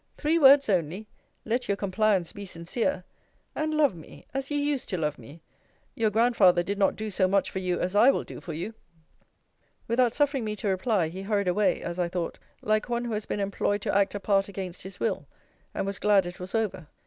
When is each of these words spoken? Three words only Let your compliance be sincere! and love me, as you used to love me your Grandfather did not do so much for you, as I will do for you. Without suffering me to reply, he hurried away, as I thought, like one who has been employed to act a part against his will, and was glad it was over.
Three 0.17 0.39
words 0.39 0.67
only 0.67 1.05
Let 1.45 1.67
your 1.67 1.77
compliance 1.77 2.33
be 2.33 2.43
sincere! 2.43 3.03
and 3.55 3.71
love 3.71 3.93
me, 3.93 4.25
as 4.33 4.49
you 4.49 4.57
used 4.57 4.89
to 4.89 4.97
love 4.97 5.19
me 5.19 5.43
your 5.93 6.09
Grandfather 6.09 6.63
did 6.63 6.79
not 6.79 6.95
do 6.95 7.11
so 7.11 7.27
much 7.27 7.51
for 7.51 7.59
you, 7.59 7.79
as 7.79 7.93
I 7.93 8.09
will 8.09 8.23
do 8.23 8.41
for 8.41 8.53
you. 8.53 8.73
Without 9.87 10.11
suffering 10.11 10.43
me 10.43 10.55
to 10.55 10.67
reply, 10.69 11.09
he 11.09 11.21
hurried 11.21 11.47
away, 11.47 11.83
as 11.83 11.99
I 11.99 12.07
thought, 12.09 12.39
like 12.63 12.89
one 12.89 13.05
who 13.05 13.13
has 13.13 13.27
been 13.27 13.39
employed 13.39 13.83
to 13.83 13.95
act 13.95 14.15
a 14.15 14.19
part 14.19 14.47
against 14.47 14.81
his 14.81 14.99
will, 14.99 15.27
and 15.71 15.85
was 15.85 15.99
glad 15.99 16.25
it 16.25 16.39
was 16.39 16.55
over. 16.55 16.87